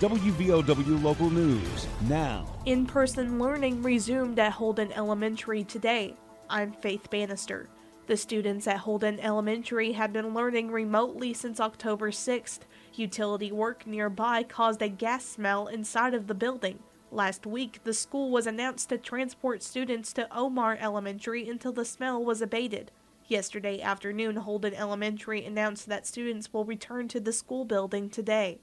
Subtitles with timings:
[0.00, 2.46] WVOW Local News now.
[2.64, 6.16] In person learning resumed at Holden Elementary today.
[6.48, 7.68] I'm Faith Bannister.
[8.06, 12.60] The students at Holden Elementary have been learning remotely since October 6th.
[12.94, 16.78] Utility work nearby caused a gas smell inside of the building.
[17.12, 22.24] Last week, the school was announced to transport students to Omar Elementary until the smell
[22.24, 22.90] was abated.
[23.28, 28.60] Yesterday afternoon, Holden Elementary announced that students will return to the school building today.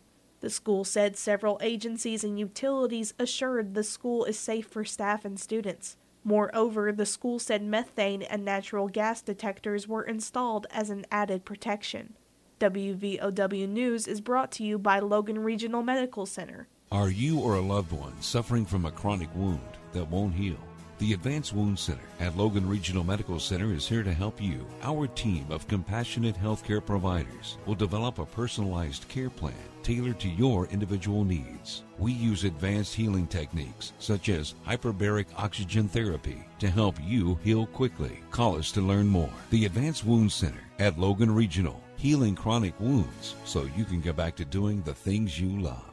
[0.47, 5.37] The school said several agencies and utilities assured the school is safe for staff and
[5.37, 5.97] students.
[6.23, 12.13] Moreover, the school said methane and natural gas detectors were installed as an added protection.
[12.61, 16.69] WVOW News is brought to you by Logan Regional Medical Center.
[16.93, 19.59] Are you or a loved one suffering from a chronic wound
[19.91, 20.55] that won't heal?
[20.99, 24.65] The Advanced Wound Center at Logan Regional Medical Center is here to help you.
[24.81, 30.65] Our team of compassionate healthcare providers will develop a personalized care plan tailored to your
[30.67, 31.83] individual needs.
[31.99, 38.19] We use advanced healing techniques such as hyperbaric oxygen therapy to help you heal quickly.
[38.31, 39.29] Call us to learn more.
[39.51, 44.35] The Advanced Wound Center at Logan Regional, healing chronic wounds so you can get back
[44.37, 45.86] to doing the things you love.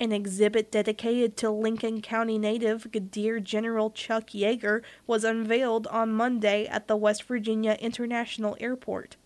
[0.00, 6.66] An exhibit dedicated to Lincoln County native Brigadier General Chuck Yeager was unveiled on Monday
[6.66, 9.16] at the West Virginia International Airport.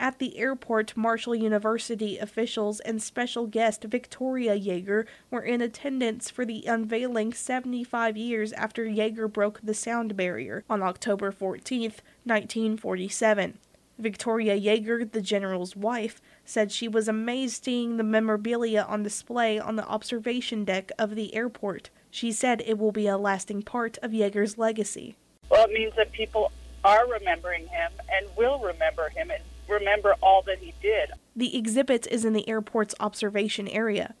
[0.00, 6.46] At the airport, Marshall University officials and special guest Victoria Yeager were in attendance for
[6.46, 11.92] the unveiling 75 years after Yeager broke the sound barrier on October 14,
[12.24, 13.58] 1947.
[13.98, 19.76] Victoria Yeager, the general's wife, said she was amazed seeing the memorabilia on display on
[19.76, 21.90] the observation deck of the airport.
[22.10, 25.16] She said it will be a lasting part of Yeager's legacy.
[25.50, 26.52] Well, it means that people
[26.84, 31.10] are remembering him and will remember him and remember all that he did.
[31.34, 34.14] The exhibit is in the airport's observation area.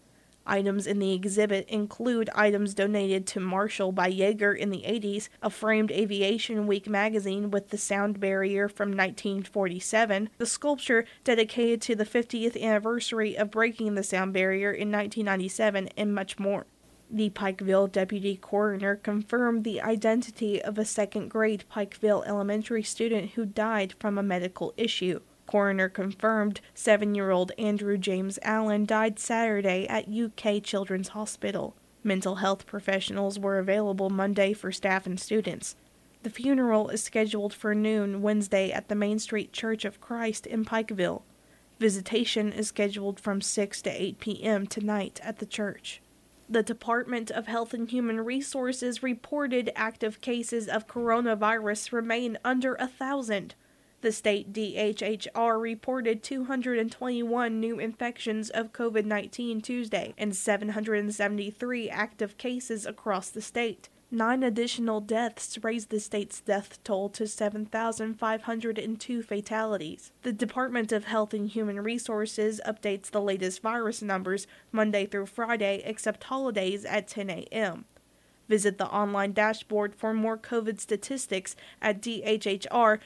[0.46, 5.48] Items in the exhibit include items donated to Marshall by Yeager in the 80s, a
[5.48, 12.04] framed Aviation Week magazine with the sound barrier from 1947, the sculpture dedicated to the
[12.04, 16.66] 50th anniversary of breaking the sound barrier in 1997, and much more.
[17.10, 23.46] The Pikeville deputy coroner confirmed the identity of a second grade Pikeville elementary student who
[23.46, 25.20] died from a medical issue.
[25.46, 31.74] Coroner confirmed seven year old Andrew James Allen died Saturday at UK Children's Hospital.
[32.02, 35.76] Mental health professionals were available Monday for staff and students.
[36.22, 40.64] The funeral is scheduled for noon Wednesday at the Main Street Church of Christ in
[40.64, 41.22] Pikeville.
[41.78, 44.66] Visitation is scheduled from 6 to 8 p.m.
[44.66, 46.00] tonight at the church.
[46.48, 52.86] The Department of Health and Human Resources reported active cases of coronavirus remain under a
[52.86, 53.54] thousand.
[54.04, 62.84] The state DHHR reported 221 new infections of COVID 19 Tuesday and 773 active cases
[62.84, 63.88] across the state.
[64.10, 70.12] Nine additional deaths raised the state's death toll to 7,502 fatalities.
[70.22, 75.80] The Department of Health and Human Resources updates the latest virus numbers Monday through Friday,
[75.82, 77.86] except holidays at 10 a.m.
[78.48, 82.98] Visit the online dashboard for more COVID statistics at dhhrwv.gov.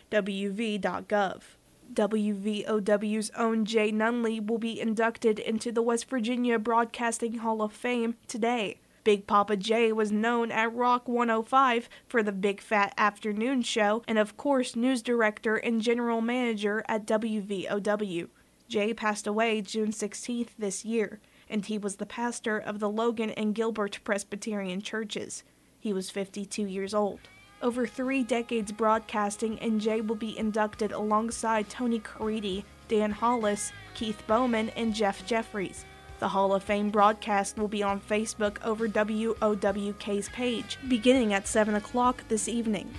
[1.92, 8.16] WVOW's own Jay Nunley will be inducted into the West Virginia Broadcasting Hall of Fame
[8.26, 8.78] today.
[9.04, 14.18] Big Papa Jay was known at Rock 105 for the Big Fat Afternoon Show and,
[14.18, 18.28] of course, news director and general manager at WVOW.
[18.68, 21.20] Jay passed away June 16th this year
[21.50, 25.42] and he was the pastor of the Logan and Gilbert Presbyterian churches.
[25.80, 27.20] He was 52 years old.
[27.60, 34.22] Over three decades broadcasting, and Jay will be inducted alongside Tony Caridi, Dan Hollis, Keith
[34.26, 35.84] Bowman, and Jeff Jeffries.
[36.20, 41.76] The Hall of Fame broadcast will be on Facebook over WOWK's page, beginning at 7
[41.76, 42.92] o'clock this evening.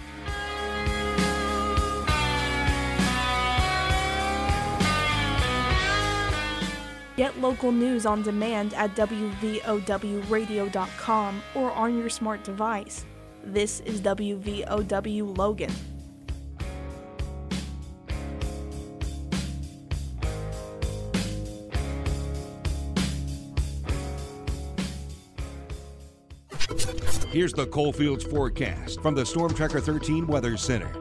[7.19, 13.05] Get local news on demand at WVOWradio.com or on your smart device.
[13.43, 15.73] This is WVOW Logan.
[27.31, 30.91] Here's the Coalfields forecast from the Storm Tracker 13 Weather Center.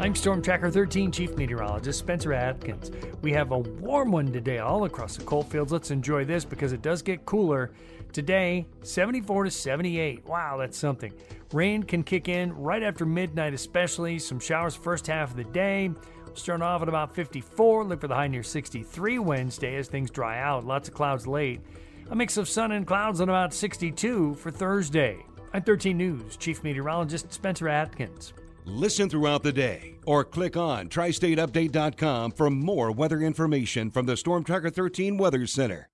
[0.00, 2.90] I'm Storm Tracker 13 Chief Meteorologist Spencer Atkins.
[3.22, 5.70] We have a warm one today all across the coalfields.
[5.70, 7.70] Let's enjoy this because it does get cooler.
[8.12, 10.26] Today, 74 to 78.
[10.26, 11.12] Wow, that's something.
[11.52, 14.18] Rain can kick in right after midnight, especially.
[14.18, 15.92] Some showers first half of the day.
[16.26, 17.84] We'll start off at about 54.
[17.84, 20.66] Look for the high near 63 Wednesday as things dry out.
[20.66, 21.60] Lots of clouds late.
[22.10, 25.24] A mix of sun and clouds on about 62 for Thursday.
[25.56, 28.34] I'm 13 News Chief Meteorologist Spencer Atkins.
[28.66, 34.44] Listen throughout the day or click on tristateupdate.com for more weather information from the Storm
[34.44, 35.88] Tracker 13 Weather Center.